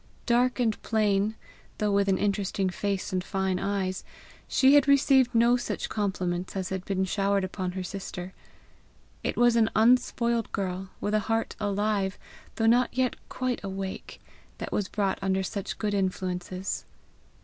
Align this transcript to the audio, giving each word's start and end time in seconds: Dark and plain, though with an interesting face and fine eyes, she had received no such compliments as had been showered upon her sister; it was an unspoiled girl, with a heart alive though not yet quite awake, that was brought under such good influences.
Dark 0.25 0.59
and 0.59 0.81
plain, 0.81 1.35
though 1.77 1.91
with 1.91 2.07
an 2.09 2.17
interesting 2.17 2.71
face 2.71 3.13
and 3.13 3.23
fine 3.23 3.59
eyes, 3.59 4.03
she 4.47 4.73
had 4.73 4.87
received 4.87 5.35
no 5.35 5.57
such 5.57 5.89
compliments 5.89 6.55
as 6.55 6.69
had 6.69 6.83
been 6.85 7.05
showered 7.05 7.43
upon 7.43 7.73
her 7.73 7.83
sister; 7.83 8.33
it 9.23 9.37
was 9.37 9.55
an 9.55 9.69
unspoiled 9.75 10.51
girl, 10.51 10.89
with 10.99 11.13
a 11.13 11.19
heart 11.29 11.55
alive 11.59 12.17
though 12.55 12.65
not 12.65 12.89
yet 12.97 13.15
quite 13.29 13.63
awake, 13.63 14.19
that 14.57 14.71
was 14.73 14.87
brought 14.87 15.19
under 15.21 15.43
such 15.43 15.77
good 15.77 15.93
influences. 15.93 16.85